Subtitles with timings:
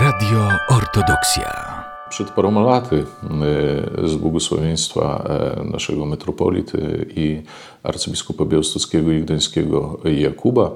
[0.00, 1.84] Radio Ortodoksja.
[2.10, 2.96] Przed paroma laty
[4.04, 7.42] e, z błogosławieństwa e, naszego metropolity i
[7.82, 10.70] arcybiskupa białostockiego i gdańskiego Jakuba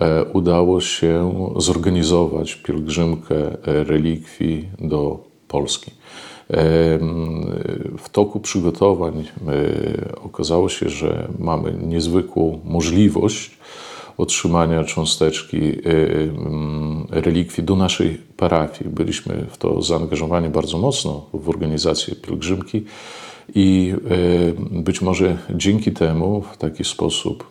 [0.00, 5.90] e, udało się zorganizować pielgrzymkę relikwii do Polski.
[7.98, 9.24] W toku przygotowań
[10.24, 13.58] okazało się, że mamy niezwykłą możliwość
[14.18, 16.30] otrzymania cząsteczki y, y,
[17.10, 18.90] relikwii do naszej parafii.
[18.90, 22.84] Byliśmy w to zaangażowani bardzo mocno w organizację pielgrzymki
[23.54, 23.94] i
[24.72, 27.50] y, być może dzięki temu w taki sposób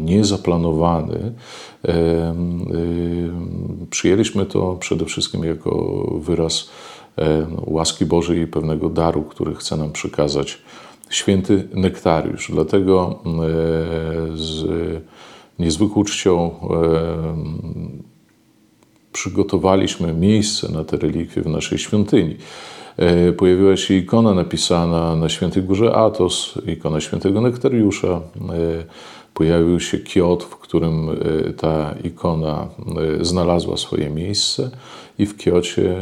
[0.00, 1.32] niezaplanowany
[3.90, 6.70] przyjęliśmy to przede wszystkim jako wyraz
[7.50, 10.58] no, łaski Bożej i pewnego daru, który chce nam przekazać
[11.10, 12.50] święty nektariusz.
[12.52, 13.18] Dlatego
[14.34, 14.66] z
[15.58, 16.50] niezwykłą uczcią
[19.12, 22.36] przygotowaliśmy miejsce na te relikwie w naszej świątyni.
[22.96, 28.08] E, pojawiła się ikona napisana na Świętej Górze Atos, ikona świętego Nektariusza.
[28.08, 28.20] E,
[29.34, 32.68] pojawił się kiot, w którym e, ta ikona
[33.20, 34.70] znalazła swoje miejsce
[35.18, 35.96] i w kiocie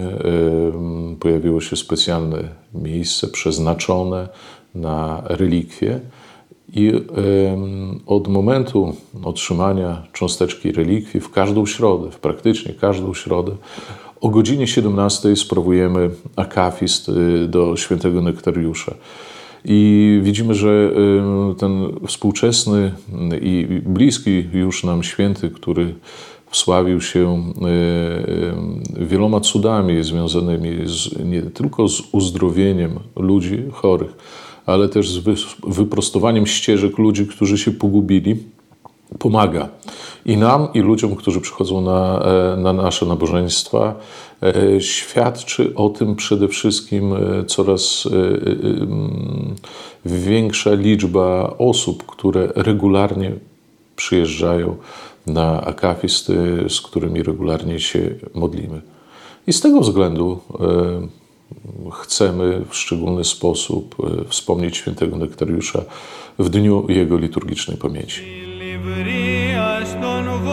[1.20, 2.38] pojawiło się specjalne
[2.74, 4.28] miejsce przeznaczone
[4.74, 6.00] na relikwie.
[6.74, 6.92] I
[8.06, 13.52] od momentu otrzymania cząsteczki relikwii w każdą środę, w praktycznie każdą środę,
[14.20, 18.94] o godzinie 17 sprawujemy akafist y, do świętego Nektariusza.
[19.64, 20.90] I widzimy, że
[21.58, 22.92] ten współczesny
[23.40, 25.94] i bliski już nam święty, który
[26.50, 27.42] wsławił się
[29.00, 34.16] wieloma cudami związanymi z, nie tylko z uzdrowieniem ludzi chorych,
[34.66, 35.18] ale też z
[35.66, 38.36] wyprostowaniem ścieżek ludzi, którzy się pogubili,
[39.18, 39.68] pomaga.
[40.24, 42.20] I nam, i ludziom, którzy przychodzą na,
[42.54, 43.94] e, na nasze nabożeństwa,
[44.42, 48.08] e, świadczy o tym przede wszystkim e, coraz
[50.04, 53.32] większa liczba osób, które regularnie
[53.96, 54.76] przyjeżdżają
[55.26, 58.80] na akafisty, z którymi regularnie się modlimy.
[59.46, 60.38] I z tego względu
[61.92, 65.82] chcemy w szczególny sposób e, wspomnieć świętego Nektariusza
[66.38, 68.46] w dniu jego liturgicznej pamięci.
[69.56, 70.46] Nektarion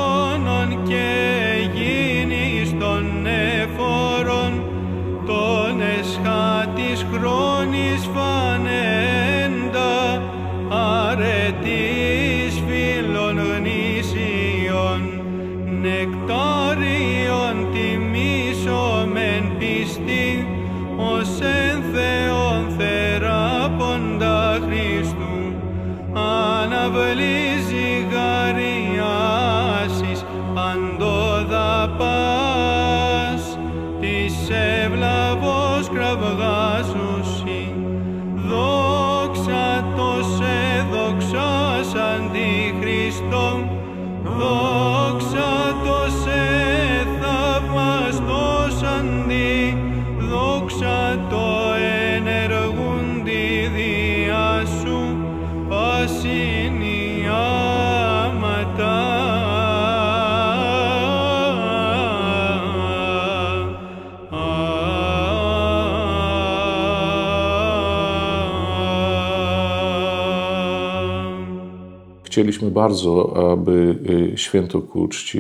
[72.34, 73.96] Chcieliśmy bardzo, aby
[74.36, 75.40] święto ku czci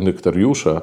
[0.00, 0.82] Nektariusza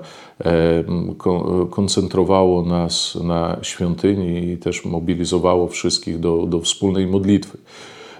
[1.69, 7.57] koncentrowało nas na świątyni i też mobilizowało wszystkich do, do wspólnej modlitwy.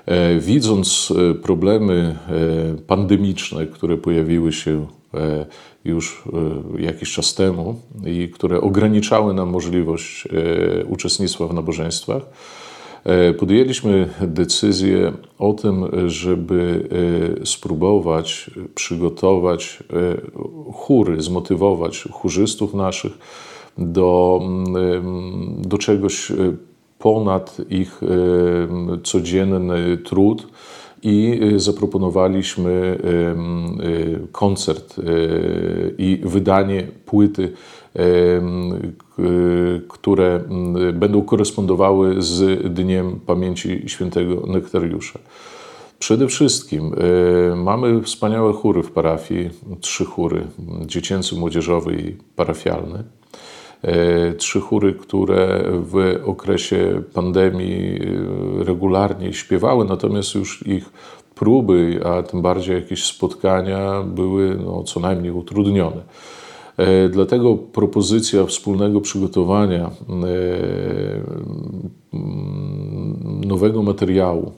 [0.06, 4.88] E, widząc e, problemy e, pandemiczne, które pojawiły się
[5.86, 6.24] już
[6.80, 10.28] jakiś czas temu i które ograniczały nam możliwość
[10.90, 12.71] uczestnictwa w nabożeństwach, E,
[13.40, 16.90] podjęliśmy decyzję o tym, żeby
[17.42, 23.12] e, spróbować przygotować e, chóry, zmotywować chórzystów naszych
[23.78, 26.32] do, mm, do czegoś
[27.00, 28.02] ponad ich
[29.04, 30.48] codzienny trud
[31.04, 33.00] i zaproponowaliśmy
[34.32, 34.96] koncert
[35.98, 37.54] i wydanie płyty
[39.88, 40.40] które
[40.94, 45.20] będą korespondowały z Dniem Pamięci Świętego Nektariusza.
[46.00, 46.96] Przede wszystkim
[47.56, 49.50] mamy wspaniałe chóry w parafii,
[49.82, 50.48] trzy chóry,
[50.86, 53.04] dziecięcy, młodzieżowy i parafialny.
[54.38, 58.00] Trzy chóry, które w okresie pandemii
[58.60, 60.90] regularnie śpiewały, natomiast już ich
[61.36, 66.02] próby, a tym bardziej jakieś spotkania były no, co najmniej utrudnione.
[66.78, 69.92] E, dlatego propozycja wspólnego przygotowania e,
[73.48, 74.52] nowego materiału,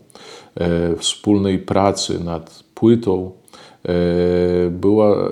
[0.56, 3.32] e, wspólnej pracy nad płytą
[4.72, 5.32] była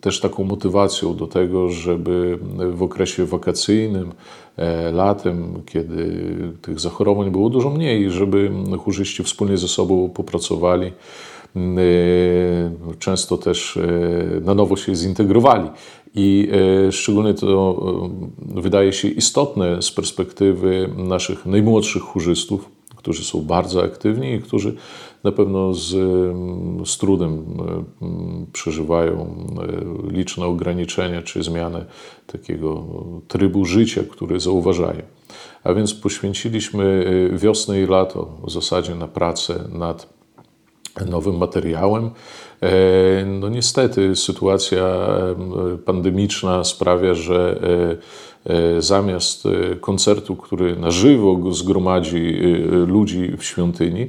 [0.00, 2.38] też taką motywacją do tego, żeby
[2.72, 4.12] w okresie wakacyjnym,
[4.92, 6.12] latem, kiedy
[6.62, 8.50] tych zachorowań było dużo mniej, żeby
[8.84, 10.92] chórzyści wspólnie ze sobą popracowali
[12.98, 15.70] często też y, na nowo się zintegrowali.
[16.14, 16.48] I
[16.88, 24.34] y, szczególnie to wydaje się istotne z perspektywy naszych najmłodszych chórzystów, którzy są bardzo aktywni
[24.34, 24.74] i którzy
[25.24, 25.88] na pewno z,
[26.88, 27.44] z trudem
[28.52, 29.46] przeżywają
[30.10, 31.86] liczne ograniczenia czy zmianę
[32.26, 32.84] takiego
[33.28, 35.02] trybu życia, który zauważają.
[35.64, 40.15] A więc poświęciliśmy wiosnę i lato w zasadzie na pracę nad
[41.04, 42.10] nowym materiałem.
[42.62, 44.98] E, no niestety sytuacja
[45.84, 47.60] pandemiczna sprawia, że
[48.46, 49.48] e, e, zamiast
[49.80, 52.36] koncertu, który na żywo zgromadzi
[52.86, 54.08] ludzi w świątyni,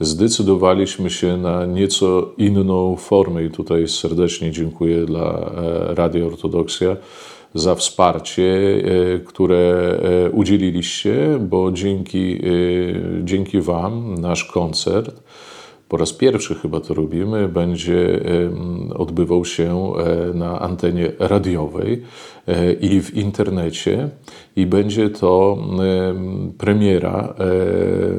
[0.00, 5.52] zdecydowaliśmy się na nieco inną formę i tutaj serdecznie dziękuję dla
[5.86, 6.96] Radia Ortodoksja
[7.54, 8.82] za wsparcie,
[9.26, 10.00] które
[10.32, 12.40] udzieliliście, bo dzięki,
[13.24, 15.22] dzięki Wam nasz koncert
[15.92, 18.20] po raz pierwszy chyba to robimy, będzie
[18.94, 22.02] odbywał się e, na antenie radiowej
[22.46, 24.08] e, i w internecie
[24.56, 25.58] i będzie to
[26.58, 27.44] premiera e,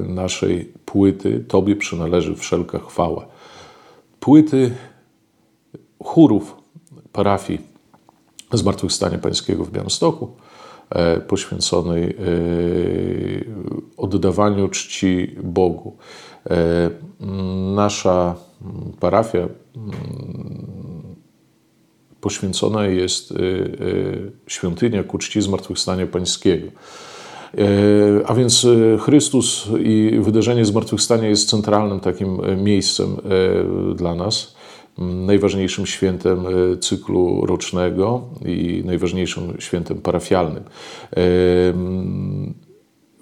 [0.08, 3.26] naszej płyty Tobie przynależy wszelka chwała.
[4.20, 4.72] Płyty
[6.04, 6.56] chórów
[7.12, 7.62] parafii
[8.52, 10.32] Zmartwychwstania Pańskiego w Białymstoku,
[11.28, 12.18] poświęconej
[13.98, 15.98] oddawaniu czci Bogu.
[16.50, 16.90] E,
[17.76, 18.36] nasza
[19.00, 19.92] parafia mm,
[22.22, 23.40] poświęcona jest e, e,
[24.48, 26.68] świątynia ku czci Zmartwychwstania Pańskiego.
[28.26, 28.68] A więc
[29.00, 33.18] Chrystus i wydarzenie zmartwychwstania jest centralnym takim miejscem
[33.96, 34.56] dla nas,
[34.98, 36.46] najważniejszym świętem
[36.80, 40.64] cyklu rocznego i najważniejszym świętem parafialnym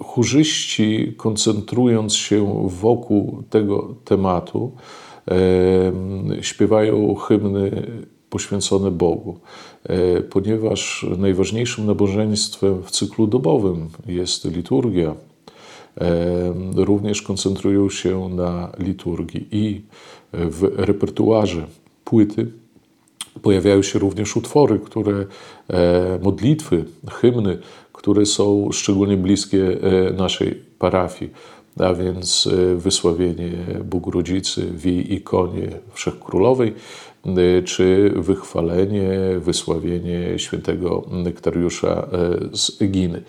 [0.04, 4.72] chórzyści, koncentrując się wokół tego tematu,
[6.42, 7.88] śpiewają hymny
[8.30, 9.40] poświęcone Bogu,
[9.84, 15.16] e, ponieważ najważniejszym nabożeństwem w cyklu dobowym jest liturgia.
[16.76, 19.82] Również koncentrują się na liturgii i
[20.34, 21.68] w repertuarze
[22.06, 22.52] płyty
[23.42, 25.26] pojawiają się również utwory, które
[25.70, 27.58] e, modlitwy, hymny,
[27.94, 31.32] które są szczególnie bliskie e, naszej parafii,
[31.80, 33.52] a więc e, wysławienie
[33.84, 36.74] Bogu Rodzicy w jej ikonie Wszechkrólowej,
[37.26, 39.10] e, czy wychwalenie,
[39.40, 42.08] wysławienie świętego Nektariusza
[42.54, 43.24] z Eginy.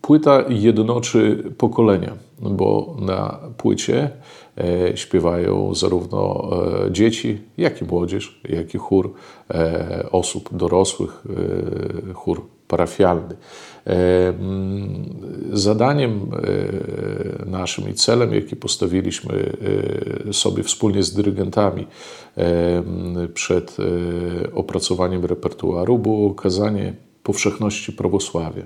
[0.00, 4.10] Płyta jednoczy pokolenia, bo na płycie
[4.94, 6.50] śpiewają zarówno
[6.90, 9.12] dzieci, jak i młodzież, jak i chór
[10.12, 11.24] osób dorosłych,
[12.14, 13.36] chór parafialny.
[13.88, 14.32] E,
[15.52, 19.52] zadaniem e, naszym i celem, jaki postawiliśmy
[20.28, 21.86] e, sobie wspólnie z dyrygentami
[23.34, 23.76] przed
[24.54, 28.62] opracowaniem repertuaru, było okazanie powszechności prawosławia.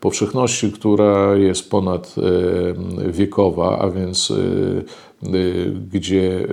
[0.00, 2.14] Powszechności, która jest ponad
[3.08, 4.32] wiekowa, a więc
[5.92, 6.48] gdzie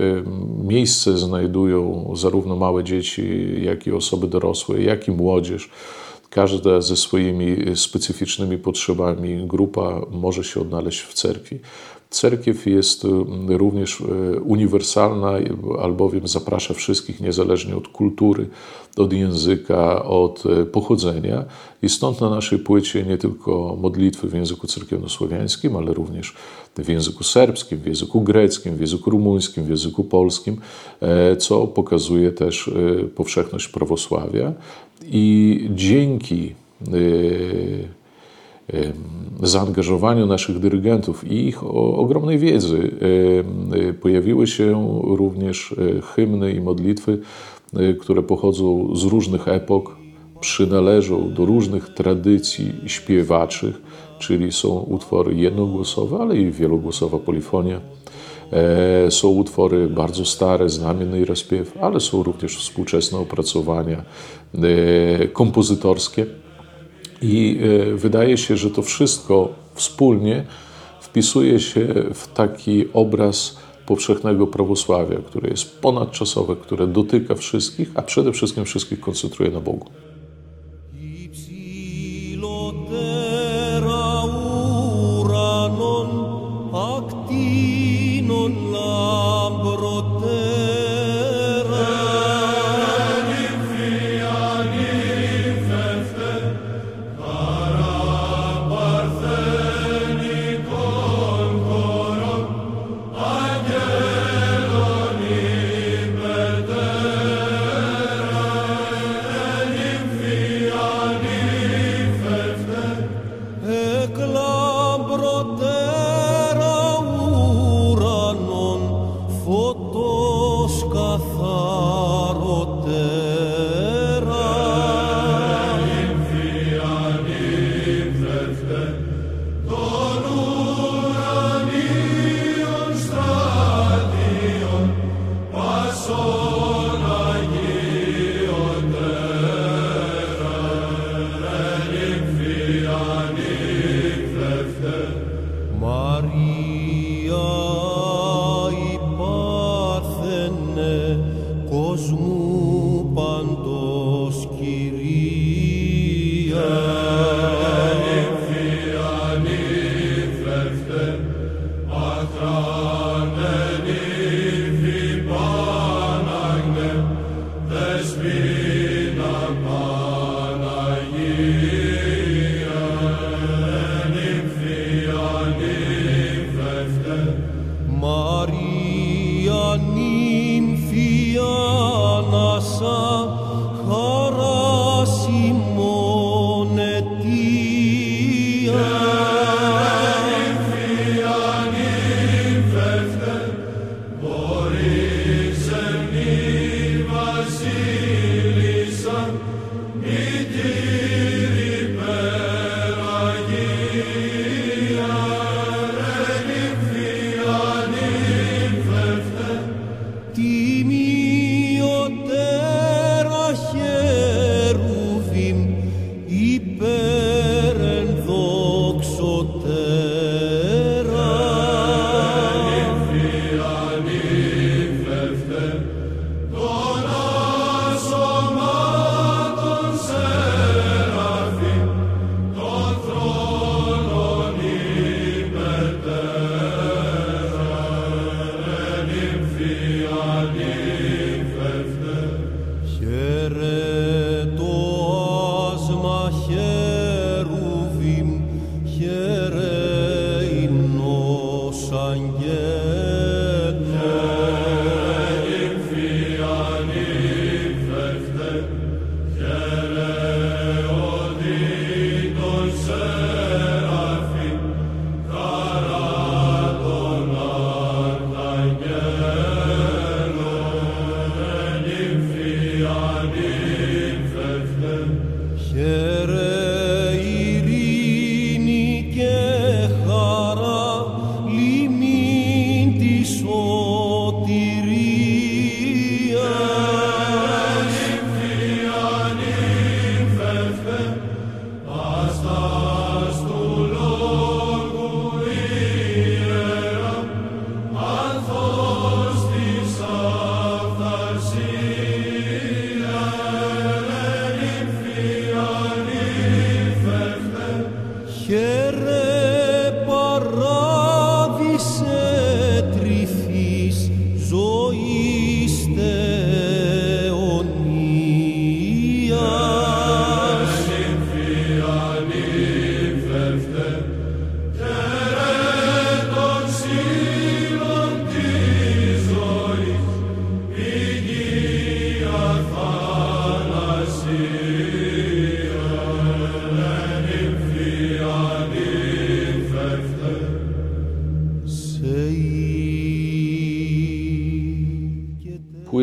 [0.64, 5.70] miejsce znajdują zarówno małe dzieci, jak i osoby dorosłe, jak i młodzież
[6.30, 11.60] Każda ze swoimi specyficznymi potrzebami grupa może się odnaleźć w cerkwi.
[12.10, 15.32] Cerkiew jest mm, również e, uniwersalna,
[15.82, 18.50] albowiem zaprasza wszystkich, niezależnie od kultury,
[18.98, 21.46] od języka, od e, pochodzenia.
[21.82, 26.34] I stąd na naszej płycie nie tylko modlitwy w języku cerkiewnosłowiańskim, ale również
[26.78, 30.62] w języku serbskim, w języku greckim, w języku rumuńskim, w języku polskim,
[31.02, 32.72] e, co pokazuje też
[33.16, 34.54] powszechność prawosławia.
[35.06, 36.56] I dzięki
[39.44, 42.92] zaangażowaniu naszych dyrygentów i ich ogromnej wiedzy
[44.02, 47.20] pojawiły się również hymny i modlitwy,
[48.00, 49.98] które pochodzą z różnych epok,
[50.40, 53.82] przynależą do różnych tradycji śpiewaczych,
[54.20, 57.82] czyli są utwory jednogłosowe, ale i wielogłosowa polifonia.
[58.52, 64.04] E, są utwory bardzo stare, znamienne i rozpiew, ale są również współczesne opracowania
[65.34, 66.26] kompozytorskie.
[67.22, 70.46] I e, wydaje się, że to wszystko wspólnie
[71.02, 78.32] wpisuje się w taki obraz powszechnego prawosławia, które jest ponadczasowe, które dotyka wszystkich, a przede
[78.32, 79.86] wszystkim wszystkich koncentruje na Bogu.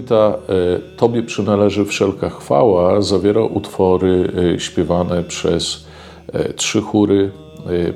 [0.06, 5.86] Płyta e, Tobie przynależy wszelka chwała zawiera utwory e, śpiewane przez
[6.32, 7.30] e, trzy chóry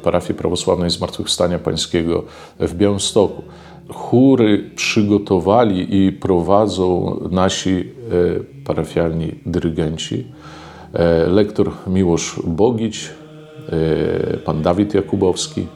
[0.03, 2.23] parafii prawosławnej Zmartwychwstania Pańskiego
[2.61, 3.43] w Białymstoku.
[3.89, 7.93] Chóry przygotowali i prowadzą nasi
[8.67, 10.27] parafialni dyrygenci.
[11.27, 13.09] Lektor Miłosz Bogić,
[14.45, 15.67] pan Dawid Jakubowski,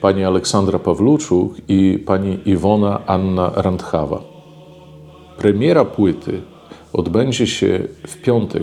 [0.00, 4.37] pani Aleksandra Pawluczuk i pani Iwona Anna Randchawa.
[5.38, 6.40] Premiera płyty
[6.92, 8.62] odbędzie się w piątek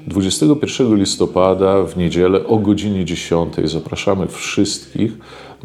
[0.07, 5.11] 21 listopada w niedzielę o godzinie 10 zapraszamy wszystkich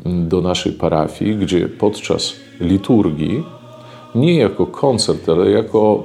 [0.04, 3.44] do naszej parafii, gdzie podczas liturgii,
[4.14, 6.04] nie jako koncert, ale jako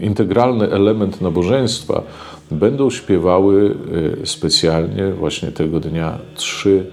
[0.00, 2.02] integralny element nabożeństwa,
[2.50, 3.74] będą śpiewały
[4.24, 6.86] specjalnie właśnie tego dnia trzy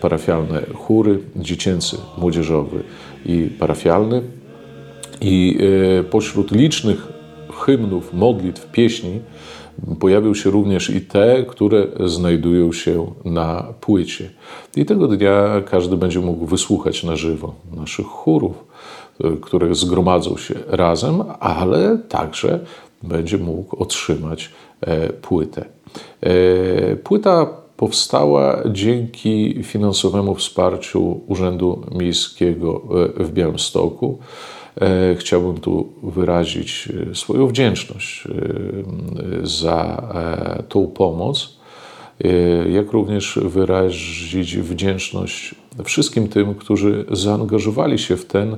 [0.00, 2.82] parafialne chóry, dziecięcy, młodzieżowy
[3.26, 4.22] i parafialny.
[5.20, 5.58] I
[6.10, 7.08] pośród licznych
[7.52, 9.20] hymnów, modlitw, pieśni
[10.00, 14.30] pojawią się również i te, które znajdują się na płycie.
[14.76, 18.64] I tego dnia każdy będzie mógł wysłuchać na żywo naszych chórów,
[19.40, 22.60] które zgromadzą się razem, ale także
[23.02, 24.50] będzie mógł otrzymać
[25.22, 25.64] płytę.
[27.04, 32.82] Płyta powstała dzięki finansowemu wsparciu Urzędu Miejskiego
[33.16, 34.18] w Białymstoku.
[35.18, 38.24] Chciałbym tu wyrazić swoją wdzięczność
[39.42, 40.08] za
[40.68, 41.58] tą pomoc,
[42.70, 45.54] jak również wyrazić wdzięczność
[45.84, 48.56] wszystkim tym, którzy zaangażowali się w ten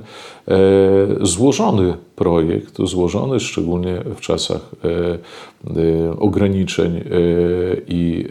[1.21, 4.71] złożony projekt, złożony szczególnie w czasach
[6.19, 7.03] ograniczeń
[7.87, 8.25] i,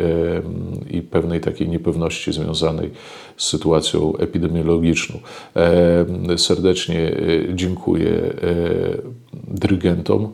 [0.90, 2.90] i pewnej takiej niepewności związanej
[3.36, 5.18] z sytuacją epidemiologiczną.
[6.36, 7.16] Serdecznie
[7.54, 8.34] dziękuję
[9.48, 10.28] dyrygentom,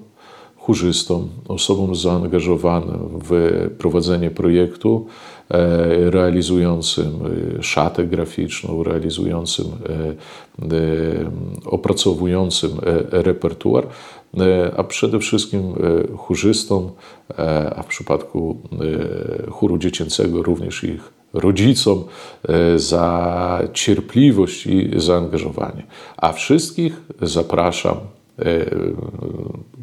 [0.56, 3.30] chórzystom, osobom zaangażowanym w
[3.78, 5.06] prowadzenie projektu,
[6.10, 7.10] realizującym
[7.60, 9.64] szatę graficzną, realizującym,
[11.64, 12.70] opracowującym
[13.10, 13.86] repertuar,
[14.76, 15.74] a przede wszystkim
[16.16, 16.90] chórzystom,
[17.76, 18.56] a w przypadku
[19.50, 22.04] chóru dziecięcego również ich rodzicom
[22.76, 25.82] za cierpliwość i zaangażowanie.
[26.16, 27.96] A wszystkich zapraszam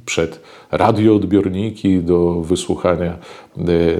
[0.06, 0.40] przed
[0.72, 3.18] radioodbiorniki do wysłuchania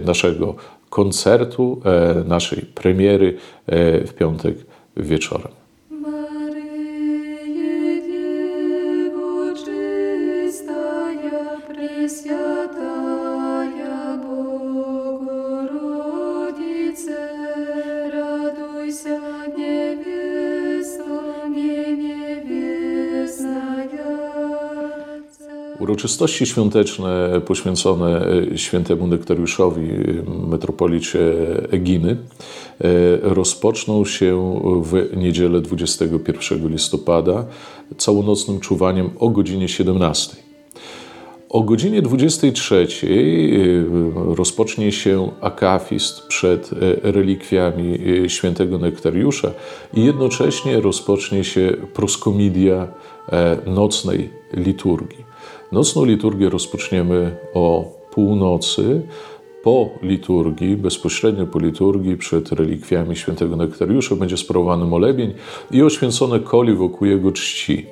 [0.06, 0.56] naszego
[0.94, 1.82] koncertu,
[2.26, 3.38] naszej premiery
[4.08, 4.56] w piątek
[4.98, 5.63] wieczorem.
[25.84, 29.90] Uroczystości świąteczne poświęcone świętemu Nektariuszowi,
[30.48, 31.20] metropolicie
[31.72, 32.88] Eginy, e,
[33.22, 37.46] rozpoczną się w niedzielę 21 listopada
[37.98, 40.36] całonocnym czuwaniem o godzinie 17.
[41.50, 49.52] O godzinie 23 e, rozpocznie się akafist przed e, relikwiami świętego Nektariusza
[49.94, 52.88] i jednocześnie rozpocznie się proskomidia
[53.66, 55.33] nocnej liturgii.
[55.74, 59.02] Nocną liturgię rozpoczniemy o północy.
[59.64, 65.34] Po liturgii, bezpośrednio po liturgii, przed relikwiami świętego Nektariusza będzie sprawowany molebień
[65.72, 67.86] i oświęcone koli wokół jego czci.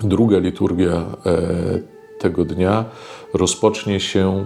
[0.00, 1.04] Druga liturgia
[2.18, 2.84] tego dnia
[3.34, 4.44] rozpocznie się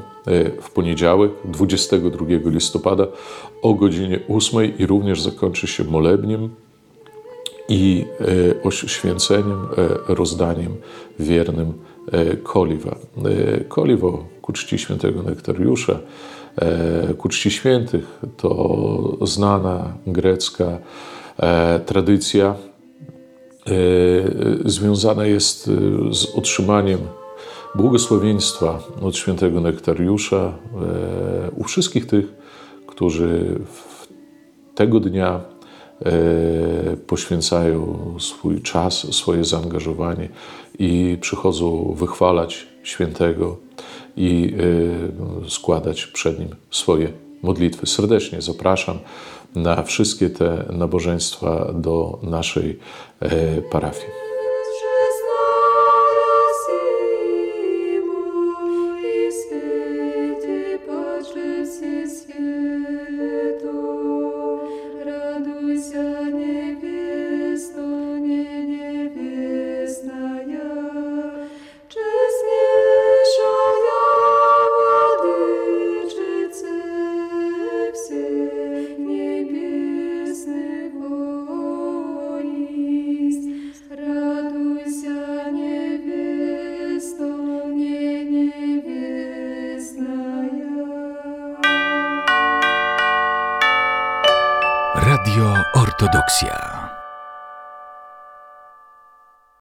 [0.62, 3.06] w poniedziałek, 22 listopada
[3.62, 6.48] o godzinie 8 i również zakończy się molebniem
[7.68, 8.04] i
[8.64, 9.66] oświęceniem,
[10.08, 10.76] rozdaniem
[11.18, 11.72] wiernym
[12.42, 12.96] koliwa.
[13.68, 15.98] Koliwo ku czci świętego Nektariusza,
[17.18, 20.78] ku czci świętych to znana grecka
[21.86, 22.54] tradycja
[24.64, 25.70] związana jest
[26.10, 26.98] z otrzymaniem
[27.74, 30.52] błogosławieństwa od świętego Nektariusza
[31.56, 32.26] u wszystkich tych,
[32.86, 33.58] którzy
[34.74, 35.40] tego dnia
[37.06, 40.28] poświęcają swój czas, swoje zaangażowanie
[40.78, 43.56] i przychodzą wychwalać świętego
[44.16, 44.54] i
[45.46, 47.86] y, składać przed Nim swoje modlitwy.
[47.86, 48.98] Serdecznie zapraszam
[49.54, 52.78] na wszystkie te nabożeństwa do naszej
[53.20, 54.25] e, parafii.